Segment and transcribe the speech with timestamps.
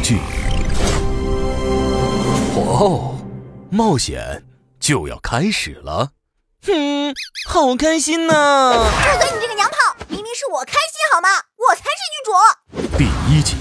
[0.00, 0.18] 剧。
[2.56, 3.16] 哦，
[3.70, 4.44] 冒险
[4.78, 6.10] 就要开始了。
[6.66, 7.14] 哼，
[7.48, 8.72] 好开心呐！
[8.72, 9.30] 住嘴！
[9.32, 11.28] 你这个娘炮，明明是我开心好吗？
[11.56, 12.32] 我才是女主。
[12.98, 13.56] 第一集。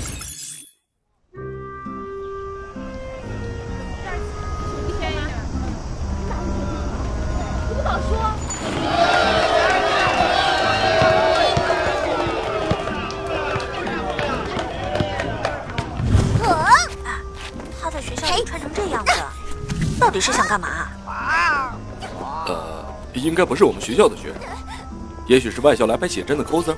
[7.77, 9.06] 穿
[20.07, 20.87] 到底是想干嘛？
[22.47, 24.35] 呃，应该不是我们学校的学生，
[25.27, 26.73] 也许是外校来拍写真的 coser。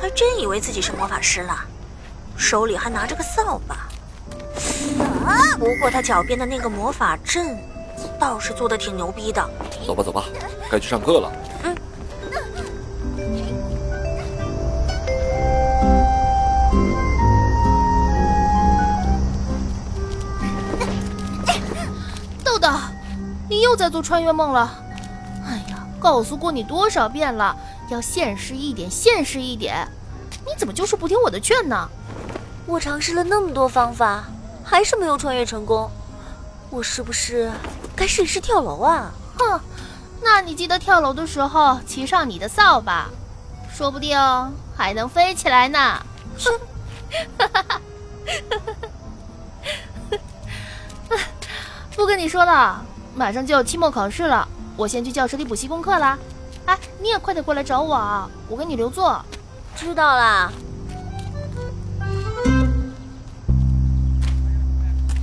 [0.00, 1.58] 还真以为自己是魔法师了，
[2.36, 3.88] 手里还拿着个扫把。
[5.58, 7.58] 不过他脚边的那个魔法阵，
[8.20, 9.44] 倒是做的挺牛逼的。
[9.84, 10.26] 走吧走吧，
[10.70, 11.32] 该去上课了。
[22.66, 23.36] 嗯。
[23.48, 24.70] 你又在做穿越梦了，
[25.46, 27.56] 哎呀，告诉过你多少遍了，
[27.90, 29.88] 要现实一点，现实一点，
[30.44, 31.88] 你怎么就是不听我的劝呢？
[32.66, 34.24] 我尝试了那么多方法，
[34.62, 35.90] 还是没有穿越成功，
[36.68, 37.50] 我是不是
[37.96, 39.10] 该试一试跳楼啊？
[39.38, 39.60] 哼，
[40.22, 43.08] 那你记得跳楼的时候骑上你的扫把，
[43.72, 44.18] 说不定
[44.76, 45.78] 还能飞起来呢。
[45.78, 47.80] 哈哈哈，
[51.98, 52.80] 不跟你说了。
[53.16, 54.46] 马上就要期末考试了，
[54.76, 56.16] 我先去教室里补习功课啦。
[56.66, 59.20] 哎，你也快点过来找我啊，我给你留座。
[59.74, 60.52] 知道啦。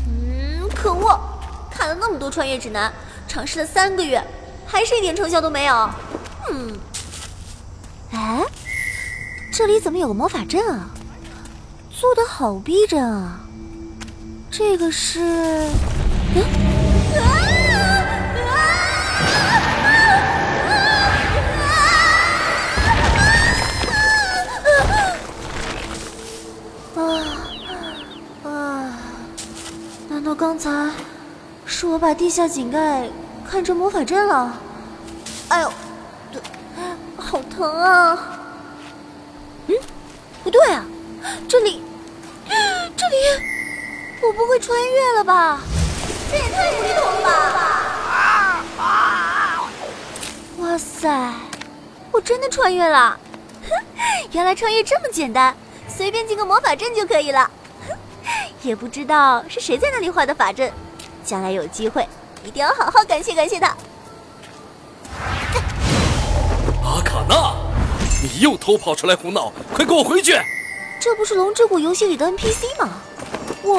[0.05, 1.17] 嗯，可恶，
[1.71, 2.91] 看了那么多穿越指南，
[3.25, 4.21] 尝试了三个月，
[4.67, 5.89] 还是一点成效都没有。
[6.51, 6.77] 嗯，
[8.11, 8.43] 哎，
[9.53, 10.89] 这里怎么有个魔法阵啊？
[11.89, 13.39] 做的好逼真啊！
[14.51, 15.21] 这个是，
[16.35, 16.64] 嗯。
[30.57, 30.89] 刚才
[31.65, 33.09] 是我把地下井盖
[33.45, 34.57] 看成魔法阵了，
[35.49, 35.73] 哎呦，
[36.31, 36.41] 对，
[37.17, 38.17] 好疼啊！
[39.67, 39.75] 嗯，
[40.45, 40.85] 不对啊，
[41.49, 41.83] 这里，
[42.47, 43.17] 这里，
[44.21, 45.59] 我不会穿越了吧？
[46.31, 47.21] 这也太无厘头了
[48.77, 49.65] 吧！
[50.59, 51.33] 哇塞，
[52.13, 53.19] 我真的穿越了！
[54.31, 55.53] 原来穿越这么简单，
[55.89, 57.51] 随便进个魔法阵就可以了。
[58.65, 60.71] 也不知道是谁在那里画的法阵，
[61.23, 62.07] 将来有机会
[62.43, 63.67] 一定要好好感谢感谢他。
[66.83, 67.55] 阿卡娜，
[68.23, 70.33] 你又偷跑出来胡闹，快跟我回去！
[70.99, 72.89] 这不是龙之谷游戏里的 NPC 吗？
[73.63, 73.71] 喂，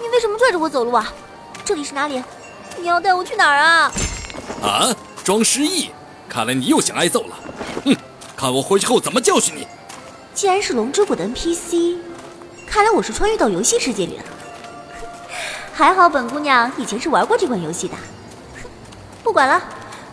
[0.00, 1.12] 你为什么拽着我走路啊？
[1.64, 2.22] 这里是哪里？
[2.78, 3.92] 你要带我去哪儿啊？
[4.62, 4.94] 啊，
[5.24, 5.90] 装失忆！
[6.28, 7.36] 看来你又想挨揍了。
[7.84, 7.96] 哼，
[8.36, 9.66] 看我回去后怎么教训你！
[10.32, 11.98] 既然是龙之谷的 NPC。
[12.66, 14.24] 看来我是穿越到游戏世界里了，
[15.72, 17.94] 还好本姑娘以前是玩过这款游戏的。
[19.22, 19.62] 不管了，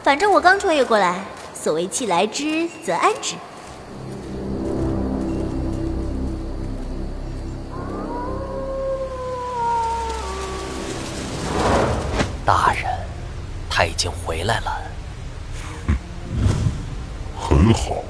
[0.04, 1.24] 反正我刚穿越过来，
[1.54, 3.36] 所谓既来之则安之。
[12.46, 12.84] 大人，
[13.70, 14.82] 他已经回来了。
[17.40, 18.04] 很好，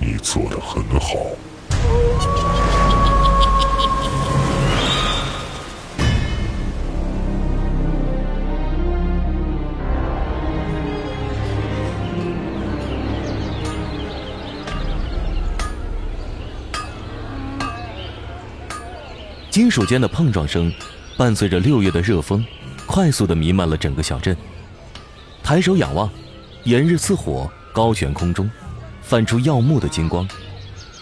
[0.00, 1.16] 你做的很好。
[19.50, 20.72] 金属间的碰撞声，
[21.16, 22.44] 伴随着六月的热风，
[22.86, 24.36] 快速的弥漫了整个小镇。
[25.42, 26.08] 抬手仰望，
[26.64, 28.48] 炎日似火，高悬空中，
[29.02, 30.28] 泛出耀目的金光。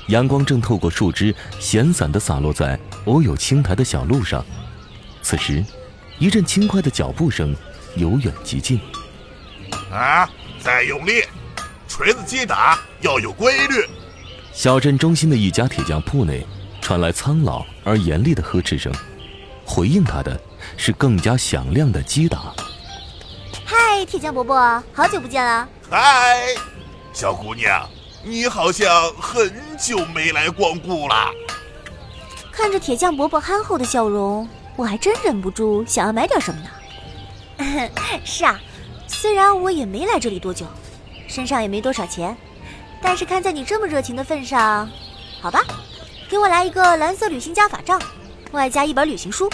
[0.09, 4.45] 阳光正透过树枝，闲散的洒落在偶有青苔的小路上。
[5.23, 5.65] 此时，
[6.19, 7.55] 一阵轻快的脚步声
[7.97, 8.81] 由远及近。
[9.91, 10.29] 啊！
[10.61, 11.23] 再用力，
[11.87, 13.85] 锤子击打要有规律。
[14.53, 16.47] 小镇中心的一家铁匠铺内。
[16.81, 18.93] 传来苍老而严厉的呵斥声，
[19.65, 20.39] 回应他的
[20.77, 22.53] 是更加响亮的击打。
[23.65, 25.69] 嗨，铁匠伯伯，好久不见了。
[25.89, 26.49] 嗨，
[27.13, 27.89] 小姑娘，
[28.25, 31.31] 你好像很久没来光顾了。
[32.51, 37.89] 看着铁匠伯伯憨厚的笑容，我还真忍不住想要买点什么呢。
[38.25, 38.61] 是啊，
[39.07, 40.67] 虽然我也没来这里多久，
[41.29, 42.37] 身上也没多少钱，
[43.01, 44.91] 但是看在你这么热情的份上，
[45.41, 45.63] 好吧，
[46.29, 48.01] 给我来一个蓝色旅行家法杖，
[48.53, 49.49] 外加一本旅行书。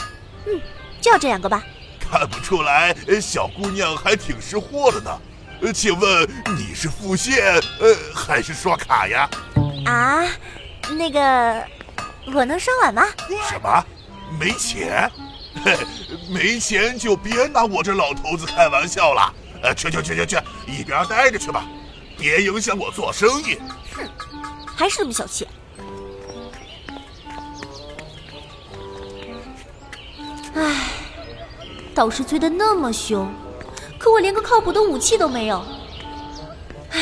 [0.46, 0.60] 嗯，
[1.00, 1.62] 就要这两个吧。
[2.00, 5.10] 看不出来，小姑娘还挺识货的呢。
[5.60, 7.38] 呃，请问你是付现
[7.78, 9.28] 呃还是刷卡呀？
[9.86, 10.26] 啊，
[10.90, 11.62] 那个，
[12.34, 13.04] 我能刷碗吗？
[13.48, 13.84] 什么？
[14.40, 15.10] 没钱？
[15.64, 15.76] 嘿，
[16.32, 19.32] 没钱就别拿我这老头子开玩笑了。
[19.62, 20.36] 呃，去去去去去，
[20.66, 21.64] 一边待着去吧，
[22.18, 23.58] 别影响我做生意。
[23.94, 24.04] 哼，
[24.74, 25.46] 还是这么小气。
[31.94, 33.28] 导师催得那么凶。
[33.98, 35.64] 可我连个靠谱的武器都没有。
[36.90, 37.00] 唉，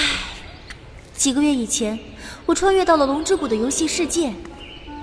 [1.14, 1.98] 几个月以前，
[2.44, 4.34] 我穿越到了龙之谷的游戏世界，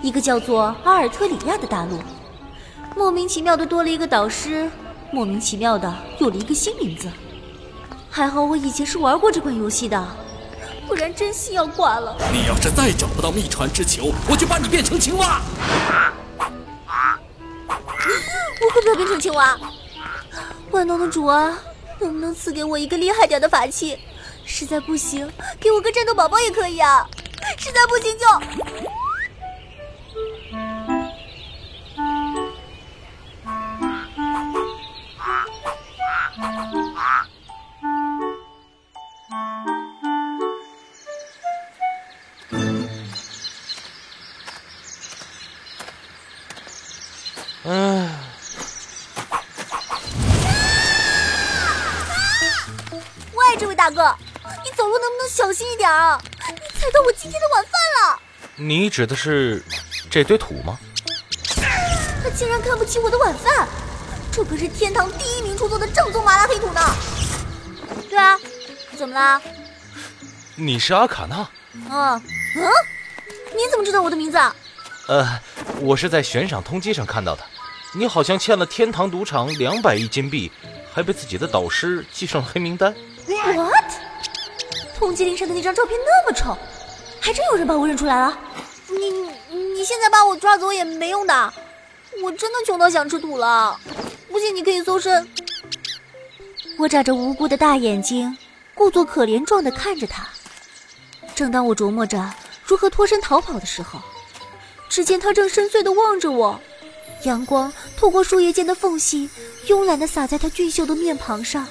[0.01, 1.99] 一个叫做阿尔特里亚的大陆。
[2.95, 4.69] 莫名其妙的多了一个导师，
[5.11, 7.09] 莫名其妙的有了一个新名字。
[8.09, 10.07] 还好我以前是玩过这款游戏的，
[10.87, 12.15] 不然真心要挂了。
[12.31, 15.41] 你要是再找不到秘传之球，我就把你变成青蛙。
[18.61, 19.59] 我会不会变成青蛙！
[20.71, 21.57] 万能的主啊！
[21.99, 23.97] 能不能赐给我一个厉害点的法器？
[24.45, 27.07] 实在不行，给我个战斗宝宝也可以啊！
[27.57, 28.25] 实在不行就……
[55.57, 56.21] 心一点啊？
[56.51, 57.71] 你踩到我今天的晚饭
[58.11, 58.19] 了。
[58.55, 59.63] 你指的是
[60.07, 60.77] 这堆土吗？
[62.23, 63.67] 他竟然看不起我的晚饭，
[64.31, 66.81] 这可是天堂第一名出作的正宗麻辣黑土呢。
[68.07, 68.37] 对啊，
[68.95, 69.41] 怎么啦？
[70.53, 71.49] 你是阿卡娜？
[71.73, 71.89] 嗯
[72.55, 72.71] 嗯，
[73.55, 74.55] 你怎么知道我的名字啊？
[75.07, 75.39] 呃，
[75.79, 77.43] 我是在悬赏通缉上看到的，
[77.95, 80.51] 你好像欠了天堂赌场两百亿金币，
[80.93, 82.93] 还被自己的导师记上了黑名单。
[83.25, 84.06] What？
[84.97, 86.57] 通缉令上的那张照片那么丑，
[87.21, 88.37] 还真有人把我认出来了。
[88.87, 89.11] 你
[89.55, 91.53] 你现在把我抓走也没用的，
[92.23, 93.79] 我真的穷到想吃土了。
[94.29, 95.29] 不信你可以搜身。
[96.79, 98.35] 我眨着无辜的大眼睛，
[98.73, 100.27] 故作可怜状的看着他。
[101.35, 102.33] 正当我琢磨着
[102.65, 104.01] 如何脱身逃跑的时候，
[104.89, 106.59] 只见他正深邃的望着我，
[107.23, 109.29] 阳光透过树叶间的缝隙，
[109.67, 111.67] 慵懒的洒在他俊秀的面庞上。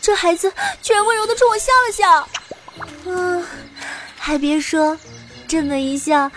[0.00, 0.52] 这孩子
[0.82, 2.28] 居然温柔的冲我笑了笑，
[4.24, 4.96] 还别说，
[5.48, 6.30] 这么一笑，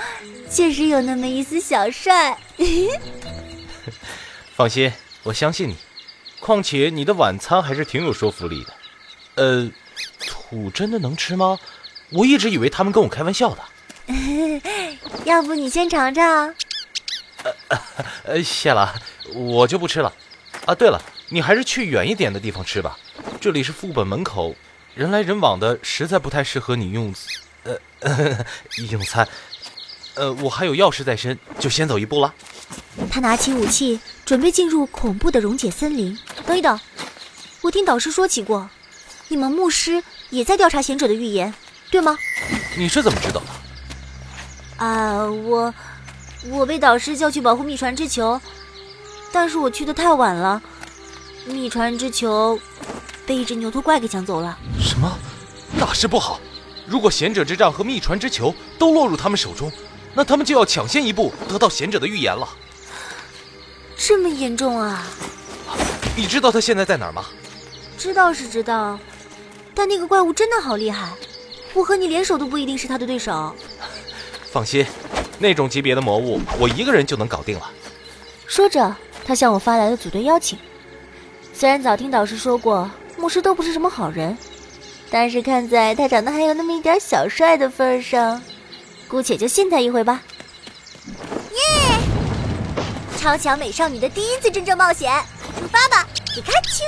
[0.49, 2.35] 确实有那么一丝小帅。
[4.57, 4.91] 放心，
[5.21, 5.77] 我相信你。
[6.39, 8.73] 况且你的晚餐还是挺有说服力的。
[9.35, 9.69] 呃，
[10.25, 11.59] 土真的能吃吗？
[12.09, 13.63] 我一直以为他们跟我开玩笑的。
[15.23, 16.55] 要不你先尝尝？
[17.43, 17.53] 呃
[18.23, 18.99] 呃，谢了，
[19.35, 20.11] 我就不吃了。
[20.65, 20.99] 啊，对了，
[21.29, 22.97] 你还是去远一点的地方吃吧。
[23.39, 24.55] 这里是副本门口，
[24.95, 27.13] 人来人往的，实在不太适合你用，
[27.65, 28.45] 呃，
[28.91, 29.27] 用餐。
[30.13, 32.33] 呃，我还有要事在身，就先走一步了。
[33.11, 36.17] 他拿起武器，准备进入恐怖的溶解森林。
[36.45, 36.79] 等一等，
[37.61, 38.69] 我听导师说起过，
[39.27, 41.53] 你们牧师也在调查贤者的预言，
[41.91, 42.17] 对吗？
[42.77, 44.85] 你是怎么知道的？
[44.85, 45.73] 啊，我
[46.49, 48.39] 我被导师叫去保护秘传之球，
[49.31, 50.61] 但是我去的太晚了，
[51.45, 52.59] 秘传之球。
[53.25, 54.55] 被一只牛头怪给抢走了。
[54.79, 55.11] 什么？
[55.79, 56.39] 大事不好！
[56.87, 59.71] 如果贤者之杖和秘传之球都落入他们手中，
[60.13, 62.47] 那他们就要抢先一步得到贤者的预言了。
[63.97, 65.03] 这么严重啊！
[66.15, 67.25] 你知道他现在在哪儿吗？
[67.97, 68.99] 知道是知道，
[69.73, 71.11] 但那个怪物真的好厉害，
[71.73, 73.55] 我和你联手都不一定是他的对手。
[74.51, 74.85] 放心，
[75.39, 77.71] 那种级别的魔物，我一个人就能搞定了。
[78.47, 80.57] 说着，他向我发来了组队邀请。
[81.53, 82.89] 虽然早听导师说过。
[83.17, 84.37] 牧师都不是什么好人，
[85.17, 88.41] 但是看在他长得还有那么一点小帅的份上，
[89.07, 90.21] 姑且就信他一回吧。
[91.53, 91.97] 耶！
[93.17, 95.09] 超强美少女的第一次真正冒险，
[95.57, 96.83] 出发吧，皮卡丘！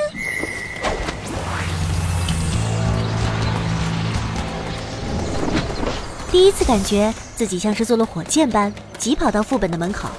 [6.29, 10.09] 第一次感觉自己像是坐了火箭般疾跑到副本的门口。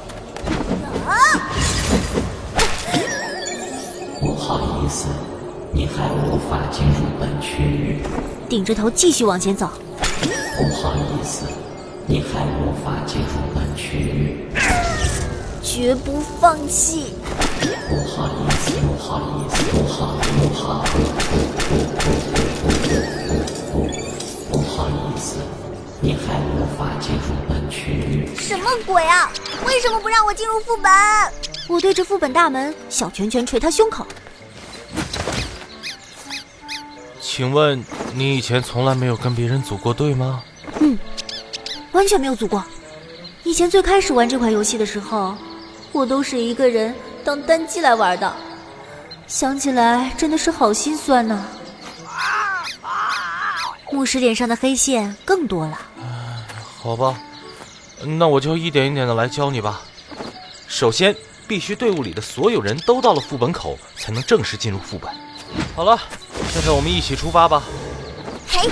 [4.18, 5.08] 不好意思。
[5.72, 7.98] 你还无法进入本区域。
[8.48, 9.70] 顶着头继续往前走。
[10.56, 11.46] 不好意思，
[12.06, 14.48] 你还无法进入本区域。
[15.62, 17.12] 绝不放弃。
[17.88, 21.36] 不好意思，不好意思，不好，不好，不不
[21.68, 23.32] 不不不不不
[23.72, 23.86] 不
[24.50, 25.36] 不，不好意思，
[26.00, 28.28] 你还无法进入本区域。
[28.36, 29.30] 什么鬼啊！
[29.66, 30.90] 为什么不让我进入副本？
[31.68, 34.06] 我对着副本大门，小拳拳捶他胸口。
[37.38, 40.42] 请问你以前从来没有跟别人组过队吗？
[40.80, 40.98] 嗯，
[41.92, 42.64] 完全没有组过。
[43.44, 45.36] 以前最开始玩这款游戏的时候，
[45.92, 46.92] 我都是一个人
[47.22, 48.34] 当单机来玩的。
[49.28, 51.46] 想起来真的是好心酸呐。
[53.92, 55.78] 牧师脸上的黑线更多了。
[56.82, 57.16] 好吧，
[58.02, 59.82] 那我就一点一点的来教你吧。
[60.66, 61.14] 首先，
[61.46, 65.08] 必须队伍里的所有人都到了副本口，才能正式进入副本。
[65.76, 65.96] 好了，
[66.50, 67.62] 现在我们一起出发吧。
[68.48, 68.68] 嘿，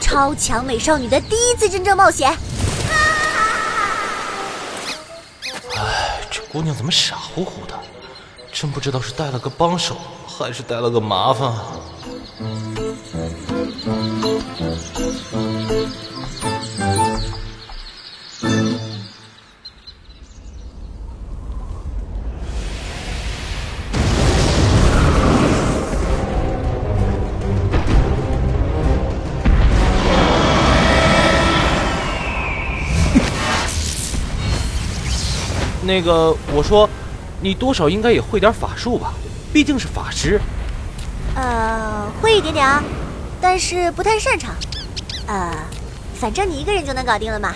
[0.00, 2.30] 超强美少女的第一次真正冒险。
[5.76, 7.78] 哎，这姑娘怎么傻乎乎的？
[8.52, 9.96] 真不知道是带了个帮手，
[10.28, 11.64] 还是带了个麻烦啊！
[35.82, 36.88] 那个，我说，
[37.40, 39.12] 你多少应该也会点法术吧？
[39.52, 40.40] 毕竟是法师。
[41.34, 42.82] 呃，会一点点啊，
[43.40, 44.54] 但是不太擅长。
[45.26, 45.52] 呃，
[46.14, 47.54] 反正你一个人就能搞定了嘛。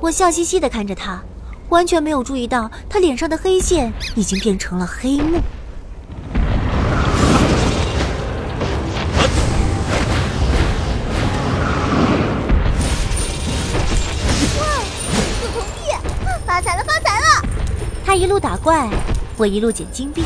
[0.00, 1.22] 我笑嘻嘻的看着他，
[1.68, 5.40] 完全没有注意到他脸上的黑线已经变成了黑幕。
[18.44, 18.90] 打怪，
[19.38, 20.22] 我一路捡金币。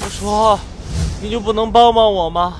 [0.00, 0.60] 我说，
[1.20, 2.54] 你就不能帮帮我吗？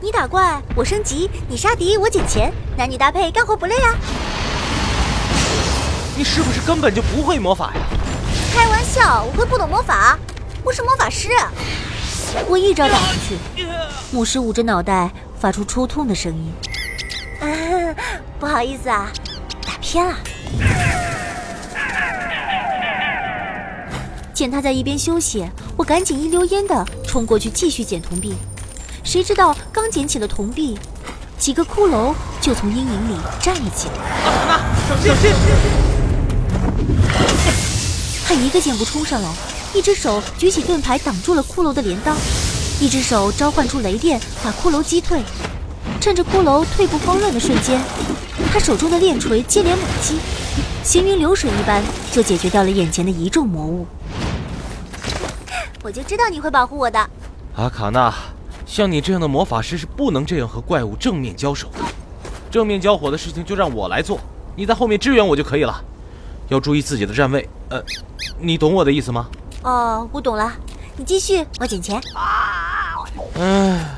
[0.00, 2.52] 你打怪，我升级；你杀敌，我捡钱。
[2.76, 3.96] 男女搭配，干活不累啊！
[6.16, 7.80] 你是不是根本就不会魔法呀？
[8.54, 10.16] 开玩笑，我会不懂魔法，
[10.62, 11.30] 我是魔法师。
[12.46, 13.14] 我一招打出
[13.56, 13.66] 去，
[14.12, 16.52] 牧师捂着脑袋发出抽痛的声音。
[18.38, 19.10] 不好意思啊，
[19.66, 20.14] 打偏了。
[24.36, 25.42] 见他在一边休息，
[25.78, 28.34] 我赶紧一溜烟的冲过去继续捡铜币。
[29.02, 30.78] 谁知道刚捡起了铜币，
[31.38, 33.94] 几个骷髅就从阴影里站了起来。
[34.26, 34.62] 阿卡
[35.02, 35.32] 小心！
[38.26, 39.30] 他一个箭步冲上来，
[39.72, 42.14] 一只手举起盾牌挡住了骷髅的镰刀，
[42.78, 45.22] 一只手召唤出雷电把骷髅击退。
[45.98, 47.80] 趁着骷髅退步慌乱的瞬间，
[48.52, 50.18] 他手中的链锤接连猛击，
[50.84, 53.86] 行云流水一般就解决掉了眼前的一众魔物。
[55.86, 56.98] 我就知道你会保护我的，
[57.54, 58.12] 阿卡娜。
[58.66, 61.78] 像你这样的魔法师是不能这样和怪物正面交手的。
[62.50, 64.18] 正面交火的事情就让我来做，
[64.56, 65.80] 你在后面支援我就可以了。
[66.48, 67.48] 要注意自己的站位。
[67.68, 67.80] 呃，
[68.40, 69.28] 你懂我的意思吗？
[69.62, 70.52] 哦，我懂了。
[70.96, 72.00] 你继续，我捡钱。
[73.38, 73.92] 唉。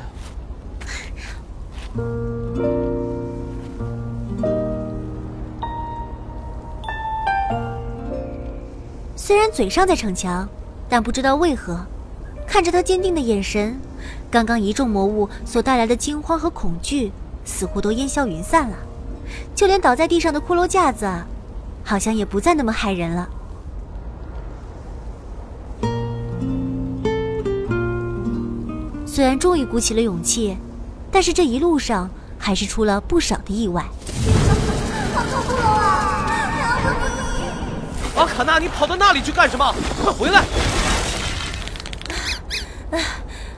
[9.16, 10.47] 虽然嘴上在逞强，
[10.88, 11.87] 但不知道为何，
[12.47, 13.78] 看着他坚定的眼神，
[14.30, 17.12] 刚刚一众魔物所带来的惊慌和恐惧
[17.45, 18.76] 似乎都烟消云散了，
[19.54, 21.07] 就连倒在地上的骷髅架子，
[21.85, 23.28] 好像也不再那么害人了。
[29.07, 30.57] 虽然终于鼓起了勇气，
[31.11, 33.85] 但是这一路上还是出了不少的意外。
[38.14, 39.75] 阿卡娜，你跑到那里去干什么？
[40.02, 40.45] 快回来！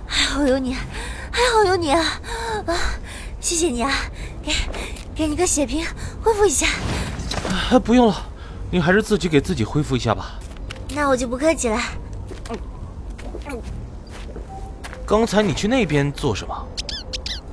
[0.06, 2.20] 还好有你，还好有你啊！
[2.66, 2.74] 啊，
[3.40, 3.92] 谢谢你啊！
[4.42, 4.52] 给，
[5.14, 5.86] 给你个血瓶，
[6.22, 6.66] 恢复一下。
[7.48, 8.16] 啊，不用了，
[8.70, 10.38] 你还是自己给自己恢复一下吧。
[10.94, 11.80] 那我就不客气了。
[15.06, 16.66] 刚才你去那边做什么？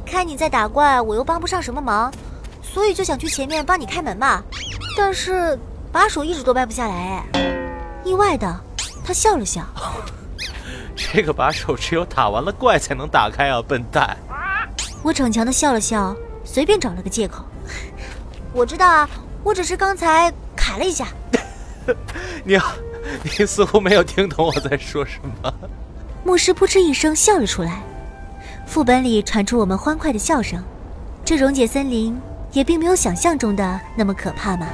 [0.06, 2.12] 看你在打怪，我又帮不上什么忙，
[2.62, 4.44] 所以就想去前面帮你开门嘛。
[4.98, 5.58] 但是。
[5.90, 8.62] 把手一直都掰不下来，哎，意外的，
[9.06, 9.66] 他笑了笑。
[11.12, 14.18] 这个把手只有打完了怪才能打开啊，笨蛋！
[15.02, 17.46] 我逞强的笑了笑，随便找了个借口。
[18.54, 19.10] 我知道啊，
[19.44, 21.08] 我只是刚才卡了一下。
[22.44, 22.60] 你，
[23.24, 25.54] 你似乎没有听懂我在说什么。
[26.26, 27.82] 牧师扑哧一声笑了出来，
[28.66, 30.62] 副本里传出我们欢快的笑声。
[31.24, 32.20] 这溶解森林
[32.52, 34.68] 也并没有想象中的那么可怕嘛。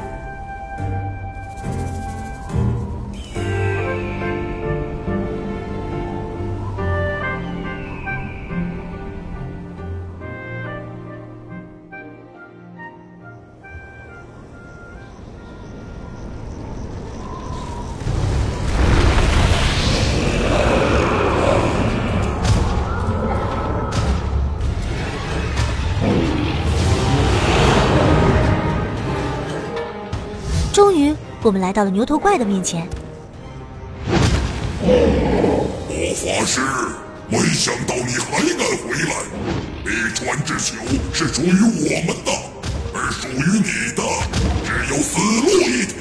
[31.43, 32.87] 我们来到了牛头怪的面前。
[34.81, 35.67] 魔
[36.15, 36.61] 法师，
[37.27, 39.13] 没想到你还敢回来！
[39.83, 40.77] 秘传之球
[41.11, 41.57] 是属于我
[42.05, 42.31] 们的，
[42.93, 44.01] 而属于你的
[44.63, 45.99] 只有死路一条。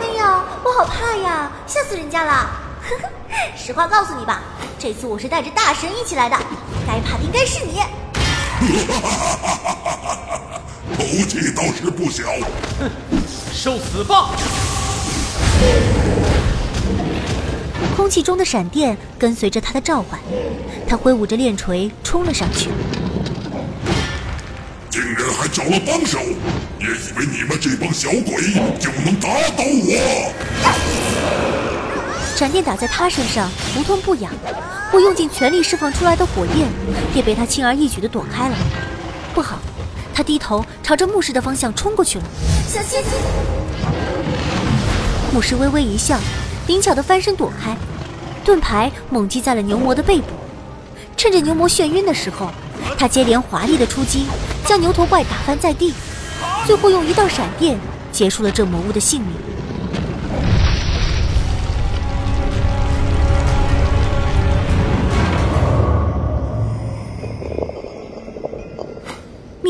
[0.00, 2.48] 哎呀，我好怕呀，吓死人家了！
[2.82, 3.08] 呵呵，
[3.56, 4.42] 实话告诉你吧，
[4.78, 6.36] 这次我是带着大神一起来的，
[6.86, 7.80] 该怕的应该是你。
[7.80, 7.88] 哈
[8.88, 10.41] 哈哈哈哈
[10.92, 10.98] 哈！
[10.98, 12.24] 口气倒是不小。
[12.78, 12.90] 哼，
[13.52, 14.30] 受死吧！
[17.96, 20.18] 空气中的闪电跟随着他的召唤，
[20.88, 22.70] 他挥舞着链锤冲了上去。
[24.90, 26.18] 竟然还找了帮手，
[26.80, 30.32] 也以为你们这帮小鬼就能打倒我？
[32.36, 34.32] 闪电打在他身上不痛不痒，
[34.92, 36.68] 我用尽全力释放出来的火焰，
[37.14, 38.56] 也被他轻而易举地躲开了。
[39.32, 39.58] 不好，
[40.14, 42.24] 他低头朝着牧师的方向冲过去了。
[42.66, 43.00] 小心！
[45.32, 46.18] 牧师微微一笑。
[46.68, 47.76] 灵巧的翻身躲开，
[48.44, 50.26] 盾牌猛击在了牛魔的背部。
[51.16, 52.50] 趁着牛魔眩晕的时候，
[52.96, 54.26] 他接连华丽的出击，
[54.64, 55.92] 将牛头怪打翻在地，
[56.64, 57.76] 最后用一道闪电
[58.12, 59.30] 结束了这魔物的性命。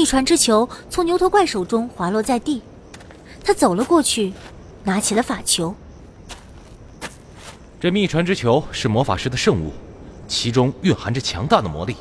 [0.02, 2.60] 秘传之球从牛头怪手中滑落在地，
[3.44, 4.32] 他走了过去，
[4.82, 5.72] 拿起了法球。
[7.80, 9.72] 这秘传之球是魔法师的圣物，
[10.26, 11.94] 其中蕴含着强大的魔力。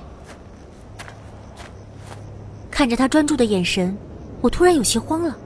[2.71, 3.95] 看着他专注的眼神，
[4.41, 5.37] 我突然有些慌了。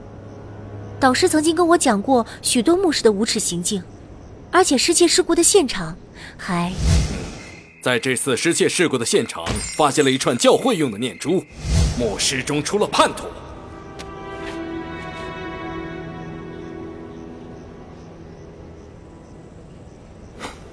[0.98, 3.82] 导师曾经跟我讲过许多牧师的无耻行径，
[4.50, 5.94] 而且失窃事故的现场
[6.38, 6.72] 还……
[7.82, 9.44] 在这次失窃事故的现场，
[9.76, 11.44] 发现了一串教会用的念珠，
[11.98, 13.26] 牧师中出了叛徒。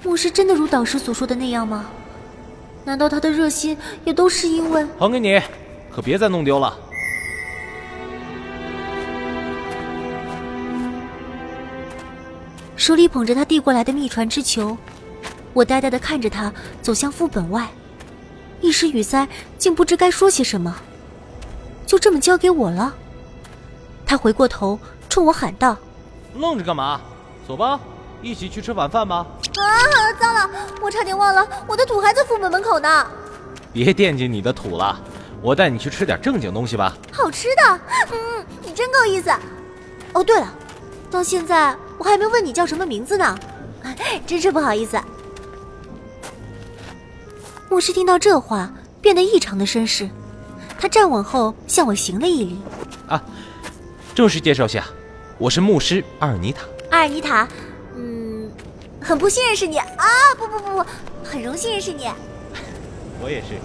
[0.02, 1.86] 牧师真的如导师所说的那样吗？
[2.84, 4.86] 难道他的热心也都是因为……
[4.98, 5.40] 还给你，
[5.90, 6.78] 可别再弄丢了。
[12.76, 14.76] 手里捧着他递过来的秘传之球，
[15.54, 17.66] 我呆呆的看着他走向副本外，
[18.60, 20.76] 一时语塞，竟不知该说些什么。
[21.86, 22.94] 就这么交给我了？
[24.06, 25.76] 他回过头冲我喊道
[26.36, 27.00] ：“愣着干嘛？
[27.46, 27.80] 走吧。”
[28.22, 29.26] 一起去吃晚饭吧！
[29.58, 33.06] 啊，糟了，我差点忘了，我的土还在副本门口呢。
[33.70, 34.98] 别惦记你的土了，
[35.42, 36.96] 我带你去吃点正经东西吧。
[37.12, 37.80] 好吃的，
[38.12, 39.30] 嗯，你真够意思。
[40.14, 40.50] 哦，对了，
[41.10, 43.38] 到现在我还没问你叫什么名字呢，
[44.26, 44.98] 真是不好意思。
[47.68, 50.08] 牧师听到这话，变得异常的绅士，
[50.78, 52.58] 他站稳后向我行了一礼。
[53.08, 53.22] 啊，
[54.14, 54.84] 正式介绍下，
[55.38, 56.62] 我是牧师阿尔尼塔。
[56.90, 57.48] 阿尔尼塔。
[57.96, 58.50] 嗯
[59.00, 59.86] 很不幸认识你啊！
[60.38, 60.84] 不不不不，
[61.22, 62.08] 很荣幸认识你。
[63.20, 63.58] 我也是。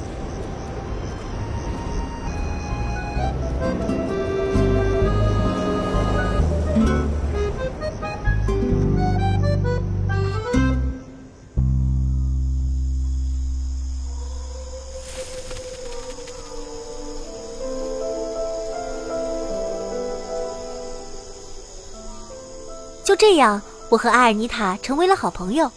[23.30, 23.62] 这样。
[23.90, 25.72] 我和阿尔尼塔成为了好朋友。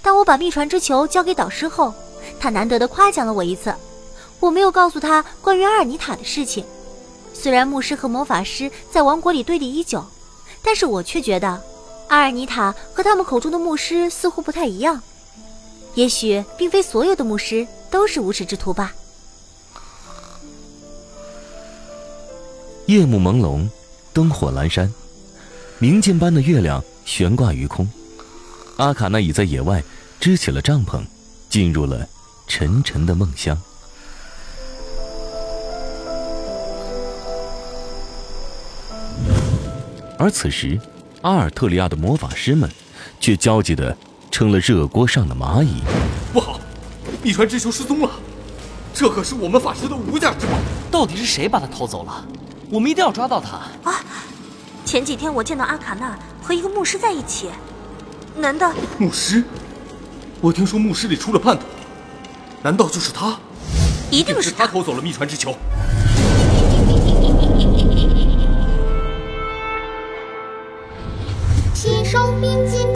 [0.00, 1.92] 当我把秘传之球交给导师后，
[2.38, 3.74] 他难得的夸奖了我一次。
[4.38, 6.64] 我没有告诉他关于阿尔尼塔的事情。
[7.32, 10.04] 虽然牧师和魔法师在王国里对立已久，
[10.62, 11.60] 但是我却觉得
[12.06, 15.02] 阿尔尼塔和他们口中的牧师似乎不太一样。
[15.94, 18.94] 也许并非所有的牧师都是无耻之徒吧。
[22.86, 23.68] 夜幕朦胧，
[24.12, 24.92] 灯火阑珊，
[25.78, 26.82] 明镜般的月亮。
[27.06, 27.86] 悬挂于空，
[28.78, 29.84] 阿卡那已在野外
[30.18, 31.02] 支起了帐篷，
[31.50, 32.08] 进入了
[32.46, 33.54] 沉沉的梦乡。
[40.18, 40.80] 而此时，
[41.20, 42.70] 阿尔特利亚的魔法师们
[43.20, 43.94] 却焦急的
[44.30, 45.82] 成了热锅上的蚂蚁。
[46.32, 46.58] 不好，
[47.22, 48.10] 秘传之球失踪了，
[48.94, 50.52] 这可是我们法师的无价之宝。
[50.90, 52.26] 到底是谁把它偷走了？
[52.70, 53.90] 我们一定要抓到他！
[53.90, 54.03] 啊！
[54.94, 56.16] 前几天我见到阿卡娜。
[56.40, 57.48] 和一个牧师在一起，
[58.36, 59.42] 难道牧师？
[60.40, 61.64] 我听说牧师里出了叛徒，
[62.62, 63.36] 难道就是他？
[64.08, 65.56] 一定是他偷走了秘传之球。
[71.74, 72.93] 携手并肩